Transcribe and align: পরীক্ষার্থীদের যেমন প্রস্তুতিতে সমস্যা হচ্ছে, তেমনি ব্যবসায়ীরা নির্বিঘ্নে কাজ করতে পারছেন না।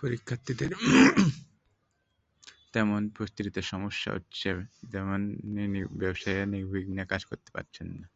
পরীক্ষার্থীদের 0.00 0.70
যেমন 2.74 3.00
প্রস্তুতিতে 3.08 3.60
সমস্যা 3.72 4.10
হচ্ছে, 4.12 4.48
তেমনি 4.92 5.80
ব্যবসায়ীরা 6.00 6.46
নির্বিঘ্নে 6.46 7.04
কাজ 7.06 7.22
করতে 7.24 7.48
পারছেন 7.54 7.86
না। 7.96 8.06